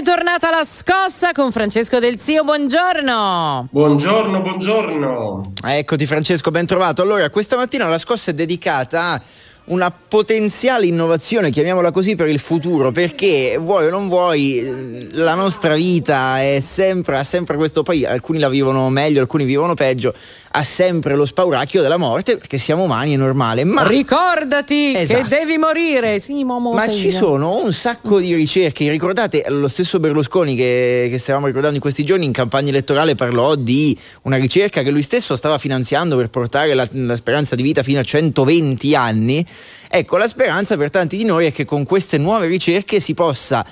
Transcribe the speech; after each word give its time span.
È 0.00 0.02
tornata 0.02 0.48
la 0.48 0.64
scossa 0.64 1.32
con 1.32 1.52
Francesco 1.52 1.98
Del 1.98 2.18
Zio, 2.18 2.42
buongiorno. 2.42 3.68
Buongiorno, 3.70 4.40
buongiorno. 4.40 5.52
Eccoti 5.62 6.06
Francesco, 6.06 6.50
ben 6.50 6.64
trovato. 6.64 7.02
Allora, 7.02 7.28
questa 7.28 7.56
mattina 7.56 7.86
la 7.86 7.98
scossa 7.98 8.30
è 8.30 8.34
dedicata 8.34 9.02
a 9.10 9.22
una 9.64 9.90
potenziale 9.90 10.86
innovazione, 10.86 11.50
chiamiamola 11.50 11.90
così, 11.90 12.16
per 12.16 12.28
il 12.28 12.38
futuro, 12.38 12.92
perché 12.92 13.58
vuoi 13.60 13.88
o 13.88 13.90
non 13.90 14.08
vuoi, 14.08 15.08
la 15.12 15.34
nostra 15.34 15.74
vita 15.74 16.40
è 16.40 16.60
sempre, 16.60 17.18
ha 17.18 17.24
sempre 17.24 17.56
questo, 17.56 17.82
poi 17.82 18.06
alcuni 18.06 18.38
la 18.38 18.48
vivono 18.48 18.88
meglio, 18.88 19.20
alcuni 19.20 19.44
vivono 19.44 19.74
peggio, 19.74 20.14
ha 20.52 20.62
sempre 20.64 21.14
lo 21.14 21.24
spauracchio 21.24 21.82
della 21.82 21.96
morte, 21.96 22.36
perché 22.36 22.58
siamo 22.58 22.84
umani, 22.84 23.14
è 23.14 23.16
normale. 23.16 23.64
Ma 23.64 23.86
ricordati 23.86 24.94
esatto. 24.96 25.22
che 25.22 25.28
devi 25.28 25.58
morire. 25.58 26.20
Sì, 26.20 26.42
momo 26.44 26.72
ma 26.72 26.88
ci 26.88 27.10
sono 27.10 27.62
un 27.62 27.72
sacco 27.72 28.18
di 28.18 28.34
ricerche, 28.34 28.88
ricordate 28.90 29.44
lo 29.48 29.68
stesso 29.68 30.00
Berlusconi 30.00 30.56
che, 30.56 31.08
che 31.10 31.18
stavamo 31.18 31.46
ricordando 31.46 31.76
in 31.76 31.82
questi 31.82 32.04
giorni 32.04 32.24
in 32.24 32.32
campagna 32.32 32.70
elettorale 32.70 33.14
parlò 33.14 33.54
di 33.54 33.96
una 34.22 34.36
ricerca 34.36 34.82
che 34.82 34.90
lui 34.90 35.02
stesso 35.02 35.36
stava 35.36 35.58
finanziando 35.58 36.16
per 36.16 36.30
portare 36.30 36.74
la, 36.74 36.86
la 36.90 37.16
speranza 37.16 37.54
di 37.54 37.62
vita 37.62 37.82
fino 37.82 38.00
a 38.00 38.02
120 38.02 38.94
anni 38.94 39.46
Ecco, 39.92 40.18
la 40.18 40.28
speranza 40.28 40.76
per 40.76 40.88
tanti 40.88 41.16
di 41.16 41.24
noi 41.24 41.46
è 41.46 41.52
che 41.52 41.64
con 41.64 41.82
queste 41.82 42.16
nuove 42.16 42.46
ricerche 42.46 43.00
si 43.00 43.12
possa 43.12 43.66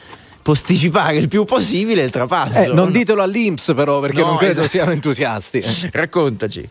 posticipare 0.49 1.19
il 1.19 1.29
più 1.29 1.45
possibile 1.45 2.01
il 2.01 2.09
trapasso. 2.09 2.61
Eh, 2.61 2.67
non 2.69 2.91
ditelo 2.91 3.21
all'Inps 3.21 3.75
però 3.77 4.01
perché 4.01 4.21
no, 4.21 4.29
non 4.29 4.37
credo 4.39 4.53
esatto. 4.53 4.69
siano 4.69 4.93
entusiasti. 4.93 5.63
Raccontaci. 5.93 6.67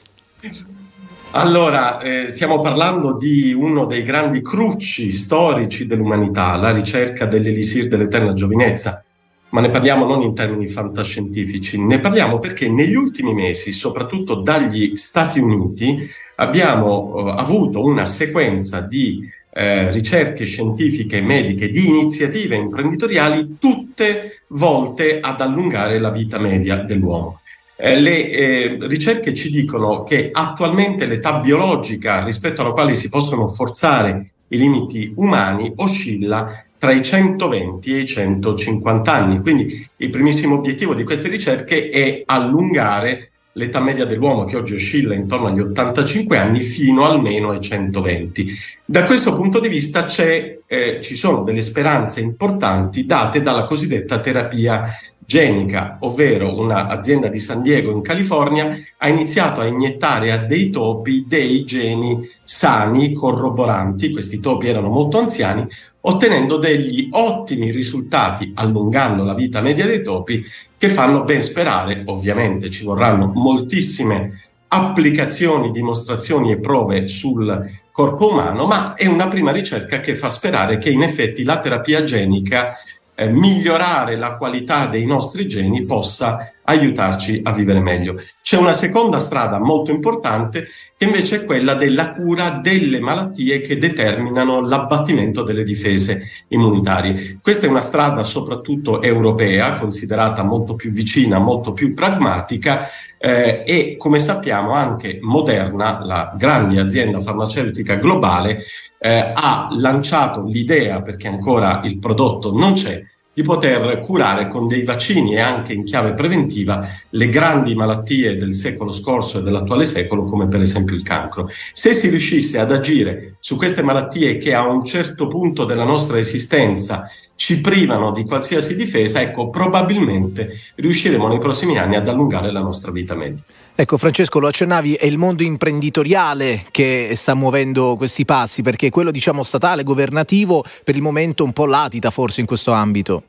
Allora, 1.31 1.99
eh, 1.99 2.27
stiamo 2.27 2.59
parlando 2.59 3.16
di 3.16 3.54
uno 3.54 3.85
dei 3.85 4.02
grandi 4.02 4.41
crucci 4.41 5.12
storici 5.12 5.85
dell'umanità, 5.85 6.55
la 6.55 6.71
ricerca 6.71 7.27
dell'elisir 7.27 7.88
dell'eterna 7.88 8.34
giovinezza, 8.34 9.04
ma 9.49 9.62
ne 9.62 9.70
parliamo 9.70 10.07
non 10.07 10.23
in 10.23 10.34
termini 10.34 10.68
fantascientifici, 10.68 11.80
ne 11.80 11.99
parliamo 11.99 12.40
perché 12.40 12.68
negli 12.71 12.96
ultimi 12.96 13.35
mesi, 13.35 13.71
soprattutto 13.71 14.41
dagli 14.41 14.96
Stati 14.96 15.38
Uniti, 15.38 16.10
abbiamo 16.38 17.13
eh, 17.16 17.34
avuto 17.38 17.84
una 17.84 18.05
sequenza 18.05 18.82
di 18.82 19.21
eh, 19.58 19.90
ricerche 19.90 20.46
scientifiche, 20.46 21.20
mediche, 21.20 21.72
di 21.72 21.88
iniziative 21.88 22.55
imprenditoriali, 22.55 23.55
tutte 23.60 24.44
volte 24.50 25.20
ad 25.20 25.41
allungare 25.41 25.98
la 25.98 26.12
vita 26.12 26.38
media 26.38 26.77
dell'uomo. 26.77 27.40
Eh, 27.76 28.00
le 28.00 28.30
eh, 28.30 28.78
ricerche 28.82 29.34
ci 29.34 29.50
dicono 29.50 30.04
che 30.04 30.30
attualmente 30.32 31.08
l'età 31.08 31.40
biologica 31.40 32.24
rispetto 32.24 32.62
alla 32.62 32.72
quale 32.72 32.96
si 32.96 33.10
possono 33.10 33.48
forzare 33.48 34.30
i 34.50 34.58
limiti 34.60 35.12
umani 35.16 35.74
oscilla 35.78 36.63
tra 36.78 36.91
i 36.91 37.02
120 37.02 37.96
e 37.96 38.00
i 38.02 38.05
150 38.05 39.12
anni. 39.12 39.41
Quindi 39.41 39.88
il 39.98 40.10
primissimo 40.12 40.54
obiettivo 40.54 40.94
di 40.94 41.04
queste 41.04 41.30
ricerche 41.30 41.90
è 41.90 42.22
allungare 42.28 43.32
l'età 43.58 43.80
media 43.80 44.05
dell'uomo 44.05 44.46
che 44.46 44.55
oggi 44.55 44.76
oscilla 44.76 45.16
intorno 45.16 45.48
agli 45.48 45.60
85 45.60 46.38
anni 46.38 46.62
fino 46.62 47.05
almeno 47.05 47.50
ai 47.50 47.60
120. 47.60 48.48
Da 48.86 49.04
questo 49.04 49.36
punto 49.36 49.60
di 49.60 49.68
vista 49.68 50.05
eh, 50.08 51.00
ci 51.02 51.16
sono 51.16 51.44
delle 51.44 51.63
speranze 51.63 52.22
importanti 52.22 53.05
date 53.05 53.41
dalla 53.41 53.66
cosiddetta 53.66 54.20
terapia 54.20 54.90
genica, 55.28 55.98
ovvero 56.02 56.58
un'azienda 56.58 57.28
di 57.28 57.40
San 57.40 57.62
Diego 57.62 57.91
in 57.91 58.02
California 58.02 58.78
ha 58.98 59.10
iniziato 59.10 59.60
a 59.60 59.66
iniettare 59.66 60.32
a 60.32 60.38
dei 60.38 60.70
topi 60.70 61.26
dei 61.28 61.66
geni 61.66 62.30
sani, 62.46 63.12
corroboranti, 63.12 64.12
questi 64.12 64.40
topi 64.40 64.69
erano 64.69 64.88
molto 64.88 65.19
anziani, 65.19 65.68
ottenendo 66.00 66.58
degli 66.58 67.09
ottimi 67.12 67.72
risultati, 67.72 68.53
allungando 68.56 69.25
la 69.25 69.34
vita 69.34 69.59
media 69.59 69.85
dei 69.85 70.02
topi, 70.02 70.41
che 70.78 70.89
fanno 70.89 71.23
ben 71.23 71.41
sperare, 71.41 72.03
ovviamente 72.06 72.69
ci 72.69 72.83
vorranno 72.83 73.31
moltissime 73.33 74.41
applicazioni, 74.67 75.72
dimostrazioni 75.72 76.51
e 76.51 76.59
prove 76.59 77.07
sul 77.07 77.79
corpo 77.91 78.29
umano, 78.29 78.65
ma 78.65 78.93
è 78.93 79.07
una 79.07 79.27
prima 79.27 79.51
ricerca 79.51 79.99
che 79.99 80.16
fa 80.16 80.29
sperare 80.29 80.77
che 80.77 80.89
in 80.89 81.01
effetti 81.01 81.43
la 81.43 81.59
terapia 81.59 82.03
genica 82.03 82.75
eh, 83.16 83.29
migliorare 83.29 84.16
la 84.16 84.35
qualità 84.35 84.85
dei 84.85 85.05
nostri 85.07 85.47
geni 85.47 85.83
possa 85.83 86.53
aiutarci 86.63 87.41
a 87.43 87.53
vivere 87.53 87.79
meglio. 87.79 88.21
C'è 88.47 88.56
una 88.56 88.72
seconda 88.72 89.19
strada 89.19 89.59
molto 89.59 89.91
importante 89.91 90.69
che 90.96 91.03
invece 91.03 91.41
è 91.41 91.44
quella 91.46 91.74
della 91.74 92.12
cura 92.12 92.62
delle 92.63 93.02
malattie 93.02 93.59
che 93.59 93.78
determinano 93.78 94.62
l'abbattimento 94.62 95.44
delle 95.44 95.63
difese 95.63 96.30
immunitarie. 96.47 97.40
Questa 97.41 97.66
è 97.66 97.69
una 97.69 97.81
strada 97.81 98.24
soprattutto 98.24 99.02
europea, 99.02 99.74
considerata 99.74 100.44
molto 100.44 100.75
più 100.75 100.91
vicina, 100.91 101.40
molto 101.40 101.74
più 101.74 101.94
pragmatica 101.94 102.88
eh, 103.19 103.63
e 103.68 103.97
come 103.97 104.18
sappiamo 104.18 104.72
anche 104.72 105.19
Moderna, 105.22 106.00
la 106.06 106.34
grande 106.38 106.79
azienda 106.79 107.19
farmaceutica 107.19 107.96
globale, 107.96 108.64
eh, 108.97 109.34
ha 109.35 109.68
lanciato 109.72 110.46
l'idea, 110.46 111.02
perché 111.02 111.28
ancora 111.28 111.81
il 111.84 112.00
prodotto 112.00 112.58
non 112.58 112.75
c'è, 112.75 113.03
di 113.37 113.43
poter 113.43 113.99
curare 113.99 114.47
con 114.47 114.67
dei 114.67 114.81
vaccini 114.81 115.35
e 115.35 115.39
anche 115.39 115.71
in 115.71 115.83
chiave 115.83 116.15
preventiva 116.15 116.87
le 117.11 117.29
grandi 117.29 117.75
malattie 117.75 118.35
del 118.35 118.55
secolo 118.55 118.91
scorso 118.91 119.37
e 119.37 119.43
dell'attuale 119.43 119.85
secolo, 119.85 120.23
come 120.23 120.47
per 120.47 120.61
esempio 120.61 120.95
il 120.95 121.03
cancro. 121.03 121.47
Se 121.71 121.93
si 121.93 122.09
riuscisse 122.09 122.57
ad 122.57 122.71
agire 122.71 123.35
su 123.39 123.55
queste 123.55 123.83
malattie 123.83 124.39
che 124.39 124.55
a 124.55 124.67
un 124.67 124.83
certo 124.83 125.27
punto 125.27 125.65
della 125.65 125.83
nostra 125.83 126.17
esistenza 126.17 127.11
ci 127.37 127.61
privano 127.61 128.11
di 128.11 128.25
qualsiasi 128.25 128.75
difesa, 128.75 129.21
ecco, 129.21 129.49
probabilmente 129.49 130.59
riusciremo 130.73 131.27
nei 131.27 131.37
prossimi 131.37 131.77
anni 131.77 131.95
ad 131.95 132.07
allungare 132.07 132.51
la 132.51 132.61
nostra 132.61 132.91
vita 132.91 133.13
media. 133.13 133.43
Ecco 133.75 133.97
Francesco, 133.97 134.39
lo 134.39 134.47
accennavi, 134.47 134.95
è 134.95 135.05
il 135.05 135.19
mondo 135.19 135.43
imprenditoriale 135.43 136.65
che 136.71 137.11
sta 137.13 137.35
muovendo 137.35 137.95
questi 137.95 138.25
passi, 138.25 138.63
perché 138.63 138.89
quello 138.89 139.11
diciamo 139.11 139.43
statale, 139.43 139.83
governativo, 139.83 140.65
per 140.83 140.95
il 140.95 141.03
momento 141.03 141.43
un 141.43 141.53
po' 141.53 141.67
latita 141.67 142.09
forse 142.09 142.41
in 142.41 142.47
questo 142.47 142.71
ambito. 142.71 143.23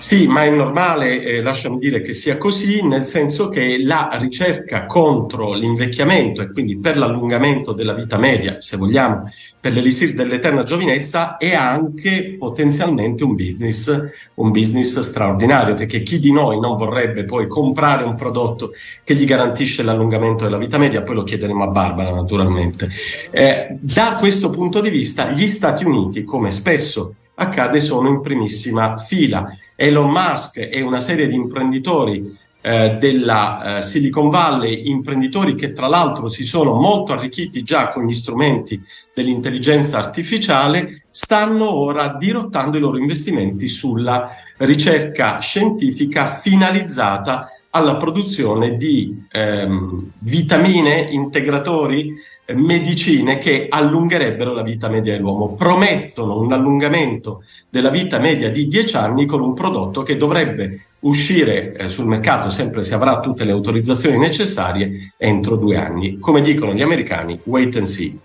Sì, 0.00 0.26
ma 0.26 0.44
è 0.44 0.50
normale, 0.50 1.22
eh, 1.22 1.42
lasciami 1.42 1.76
dire 1.76 2.00
che 2.00 2.14
sia 2.14 2.38
così, 2.38 2.82
nel 2.82 3.04
senso 3.04 3.50
che 3.50 3.82
la 3.84 4.08
ricerca 4.18 4.86
contro 4.86 5.52
l'invecchiamento 5.52 6.40
e 6.40 6.50
quindi 6.50 6.78
per 6.78 6.96
l'allungamento 6.96 7.74
della 7.74 7.92
vita 7.92 8.16
media, 8.16 8.62
se 8.62 8.78
vogliamo, 8.78 9.30
per 9.60 9.74
l'elisir 9.74 10.14
dell'eterna 10.14 10.62
giovinezza, 10.62 11.36
è 11.36 11.54
anche 11.54 12.34
potenzialmente 12.38 13.24
un 13.24 13.34
business, 13.34 13.94
un 14.36 14.50
business 14.50 14.98
straordinario, 15.00 15.74
perché 15.74 16.02
chi 16.02 16.18
di 16.18 16.32
noi 16.32 16.58
non 16.58 16.78
vorrebbe 16.78 17.26
poi 17.26 17.46
comprare 17.46 18.02
un 18.02 18.14
prodotto 18.14 18.72
che 19.04 19.14
gli 19.14 19.26
garantisce 19.26 19.82
l'allungamento 19.82 20.44
della 20.44 20.56
vita 20.56 20.78
media, 20.78 21.02
poi 21.02 21.16
lo 21.16 21.24
chiederemo 21.24 21.62
a 21.62 21.68
Barbara 21.68 22.10
naturalmente. 22.10 22.88
Eh, 23.30 23.76
da 23.78 24.16
questo 24.18 24.48
punto 24.48 24.80
di 24.80 24.88
vista, 24.88 25.30
gli 25.30 25.46
Stati 25.46 25.84
Uniti, 25.84 26.24
come 26.24 26.50
spesso 26.50 27.16
accade, 27.40 27.80
sono 27.80 28.08
in 28.08 28.20
primissima 28.20 28.96
fila. 28.98 29.56
Elon 29.74 30.10
Musk 30.10 30.58
e 30.58 30.80
una 30.82 31.00
serie 31.00 31.26
di 31.26 31.34
imprenditori 31.34 32.38
eh, 32.62 32.96
della 33.00 33.78
eh, 33.78 33.82
Silicon 33.82 34.28
Valley, 34.28 34.88
imprenditori 34.90 35.54
che 35.54 35.72
tra 35.72 35.86
l'altro 35.86 36.28
si 36.28 36.44
sono 36.44 36.74
molto 36.74 37.12
arricchiti 37.12 37.62
già 37.62 37.88
con 37.88 38.04
gli 38.04 38.12
strumenti 38.12 38.80
dell'intelligenza 39.14 39.96
artificiale, 39.96 41.04
stanno 41.08 41.74
ora 41.74 42.16
dirottando 42.18 42.76
i 42.76 42.80
loro 42.80 42.98
investimenti 42.98 43.66
sulla 43.66 44.28
ricerca 44.58 45.38
scientifica 45.38 46.26
finalizzata 46.26 47.48
alla 47.70 47.96
produzione 47.96 48.76
di 48.76 49.24
ehm, 49.30 50.12
vitamine, 50.18 51.08
integratori 51.10 52.12
medicine 52.54 53.38
che 53.38 53.66
allungherebbero 53.68 54.52
la 54.52 54.62
vita 54.62 54.88
media 54.88 55.12
dell'uomo. 55.12 55.54
Promettono 55.54 56.38
un 56.40 56.52
allungamento 56.52 57.44
della 57.68 57.90
vita 57.90 58.18
media 58.18 58.50
di 58.50 58.66
10 58.66 58.96
anni 58.96 59.26
con 59.26 59.40
un 59.40 59.54
prodotto 59.54 60.02
che 60.02 60.16
dovrebbe 60.16 60.84
uscire 61.00 61.74
eh, 61.74 61.88
sul 61.88 62.06
mercato 62.06 62.50
sempre 62.50 62.82
se 62.82 62.94
avrà 62.94 63.20
tutte 63.20 63.44
le 63.44 63.52
autorizzazioni 63.52 64.18
necessarie 64.18 65.12
entro 65.16 65.56
due 65.56 65.76
anni. 65.76 66.18
Come 66.18 66.40
dicono 66.40 66.72
gli 66.74 66.82
americani, 66.82 67.38
wait 67.44 67.76
and 67.76 67.86
see. 67.86 68.18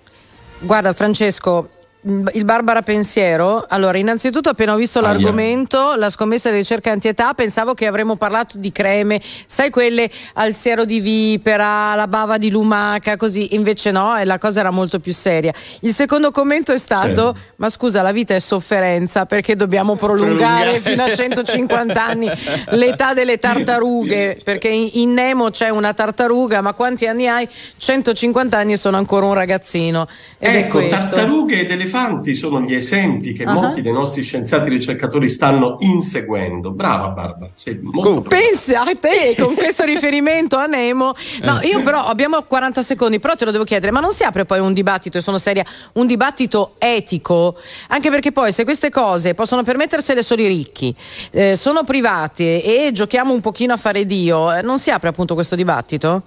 Guarda 0.60 0.94
Francesco, 0.94 1.70
il 2.06 2.46
Barbara 2.46 2.84
Pensiero. 2.84 3.66
Allora, 3.68 3.98
innanzitutto, 3.98 4.50
appena 4.50 4.74
ho 4.74 4.78
visto 4.78 5.02
l'argomento, 5.02 5.96
la 5.96 6.10
scommessa 6.10 6.52
di 6.52 6.58
ricerca 6.58 6.92
antietà, 6.92 7.34
pensavo 7.34 7.74
che 7.74 7.88
avremmo 7.88 8.16
parlato 8.16 8.60
di 8.60 8.72
creme, 8.72 9.20
sai, 9.48 9.72
quelle 9.72 10.10
al 10.34 10.54
siero 10.54 10.86
di 10.86 11.00
vipera, 11.00 11.96
la 11.96 12.08
bava 12.08 12.38
di 12.38 12.52
lumaca, 12.52 13.18
così. 13.18 13.56
Invece 13.56 13.90
no, 13.90 14.16
e 14.18 14.26
la 14.26 14.38
cosa 14.38 14.60
era 14.60 14.70
molto 14.70 15.00
più 15.00 15.14
seria. 15.14 15.52
Il 15.82 15.94
secondo 15.94 16.30
commento 16.30 16.74
è 16.74 16.78
stato: 16.78 17.34
certo. 17.34 17.36
Ma 17.56 17.70
scusa, 17.70 18.04
la 18.04 18.12
vita 18.12 18.36
è 18.36 18.40
sofferenza 18.40 19.26
perché 19.26 19.56
dobbiamo 19.56 19.96
prolungare, 19.98 20.82
fino 20.82 21.04
a 21.04 21.14
150 21.14 22.06
anni 22.06 22.30
l'età 22.72 23.14
delle 23.16 23.40
tartarughe? 23.40 24.38
Perché 24.44 24.68
in, 24.68 24.90
in 24.94 25.14
Nemo 25.14 25.50
c'è 25.50 25.70
una 25.70 25.94
tartaruga, 25.94 26.62
ma 26.62 26.74
quanti 26.74 27.08
anni 27.08 27.28
hai? 27.28 27.48
150 27.78 28.58
anni 28.58 28.74
e 28.74 28.78
sono 28.78 28.98
ancora 28.98 29.26
un 29.26 29.34
ragazzino. 29.34 30.08
Ed 30.38 30.56
ecco, 30.56 30.80
è 30.80 30.88
questo. 30.88 31.16
tartarughe 31.16 31.62
ed 31.62 31.72
elefanti 31.72 31.94
elefanti 31.96 32.36
sono 32.36 32.62
gli 32.62 32.74
esempi 32.74 33.34
che 33.34 33.44
uh-huh. 33.44 33.54
molti 33.54 33.82
dei 33.82 33.94
nostri 33.94 34.22
scienziati 34.22 34.70
ricercatori 34.70 35.30
stanno 35.30 35.78
inseguendo. 35.80 36.72
Brava 36.72 37.10
Barbara, 37.10 37.52
sei 37.56 37.80
molto 37.82 38.22
Pensa 38.22 38.82
a 38.82 38.96
te 39.00 39.36
con 39.40 39.56
questo 39.56 39.84
riferimento 39.86 40.58
a 40.58 40.66
Nemo. 40.66 41.14
No, 41.42 41.60
io 41.64 41.82
però 41.82 42.04
abbiamo 42.04 42.42
40 42.42 42.82
secondi, 42.82 43.20
però 43.20 43.36
te 43.36 43.46
lo 43.46 43.52
devo 43.52 43.64
chiedere, 43.64 43.92
ma 43.92 44.02
non 44.02 44.12
si 44.12 44.24
apre 44.24 44.46
poi 44.46 44.60
un 44.60 44.74
dibattito, 44.74 45.18
e 45.18 45.22
sono 45.22 45.38
seria, 45.38 45.66
un 45.94 46.06
dibattito 46.06 46.76
etico? 46.78 47.56
Anche 47.88 48.10
perché 48.10 48.32
poi 48.32 48.52
se 48.52 48.64
queste 48.64 48.90
cose 48.90 49.34
possono 49.34 49.64
permettersele 49.64 50.22
solo 50.22 50.42
i 50.42 50.48
ricchi, 50.48 50.94
eh, 51.32 51.56
sono 51.56 51.84
private 51.84 52.62
e 52.62 52.92
giochiamo 52.92 53.34
un 53.34 53.42
pochino 53.42 53.74
a 53.74 53.78
fare 53.78 54.06
Dio, 54.06 54.54
eh, 54.54 54.62
non 54.62 54.80
si 54.80 54.92
apre 54.92 55.10
appunto 55.10 55.34
questo 55.34 55.56
dibattito? 55.56 56.24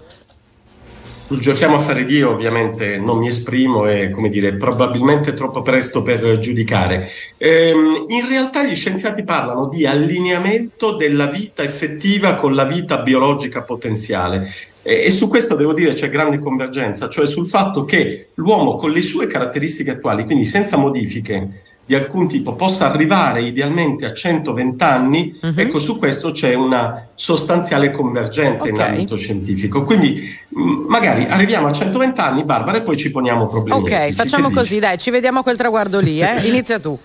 Giochiamo 1.31 1.75
a 1.75 1.79
fare 1.79 2.05
Dio, 2.05 2.31
ovviamente 2.31 2.97
non 2.97 3.19
mi 3.19 3.27
esprimo, 3.27 3.85
è 3.85 4.09
come 4.09 4.29
dire, 4.29 4.55
probabilmente 4.55 5.33
troppo 5.33 5.61
presto 5.61 6.01
per 6.01 6.39
giudicare. 6.39 7.07
Ehm, 7.37 8.05
in 8.07 8.27
realtà 8.27 8.63
gli 8.63 8.73
scienziati 8.73 9.23
parlano 9.23 9.67
di 9.67 9.85
allineamento 9.85 10.95
della 10.95 11.27
vita 11.27 11.61
effettiva 11.61 12.33
con 12.33 12.55
la 12.55 12.65
vita 12.65 13.03
biologica 13.03 13.61
potenziale. 13.61 14.51
E, 14.81 15.05
e 15.05 15.11
su 15.11 15.27
questo 15.27 15.53
devo 15.53 15.73
dire 15.73 15.93
c'è 15.93 16.09
grande 16.09 16.39
convergenza, 16.39 17.07
cioè 17.07 17.27
sul 17.27 17.45
fatto 17.45 17.85
che 17.85 18.29
l'uomo 18.33 18.73
con 18.73 18.89
le 18.89 19.03
sue 19.03 19.27
caratteristiche 19.27 19.91
attuali, 19.91 20.25
quindi 20.25 20.45
senza 20.45 20.77
modifiche, 20.77 21.61
di 21.89 21.95
alcun 21.95 22.27
tipo 22.27 22.53
possa 22.53 22.91
arrivare 22.91 23.41
idealmente 23.41 24.05
a 24.05 24.13
120 24.13 24.83
anni, 24.83 25.39
uh-huh. 25.41 25.53
ecco 25.55 25.79
su 25.79 25.97
questo 25.97 26.29
c'è 26.29 26.53
una 26.53 27.07
sostanziale 27.15 27.89
convergenza 27.89 28.61
okay. 28.61 28.75
in 28.75 28.81
ambito 28.81 29.15
scientifico. 29.15 29.83
Quindi 29.83 30.21
mh, 30.49 30.61
mm, 30.61 30.85
magari 30.87 31.25
arriviamo 31.25 31.65
a 31.65 31.71
120 31.71 32.19
anni, 32.19 32.43
Barbara, 32.43 32.77
e 32.77 32.81
poi 32.83 32.95
ci 32.95 33.09
poniamo 33.09 33.47
problemi. 33.47 33.81
Ok, 33.81 33.91
etici. 33.91 34.13
facciamo 34.13 34.51
così, 34.51 34.77
dai, 34.77 34.99
ci 34.99 35.09
vediamo 35.09 35.39
a 35.39 35.41
quel 35.41 35.57
traguardo 35.57 35.99
lì, 35.99 36.21
eh? 36.21 36.41
inizia 36.47 36.79
tu. 36.79 36.95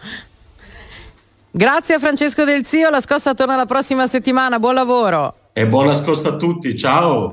Grazie 1.51 1.95
a 1.95 1.99
Francesco 1.99 2.45
Del 2.45 2.67
Zio, 2.67 2.91
la 2.91 3.01
scossa 3.01 3.33
torna 3.33 3.57
la 3.57 3.65
prossima 3.65 4.07
settimana, 4.07 4.59
buon 4.59 4.75
lavoro. 4.75 5.35
E 5.55 5.67
buona 5.67 5.95
scossa 5.95 6.29
a 6.29 6.37
tutti, 6.37 6.77
ciao! 6.77 7.33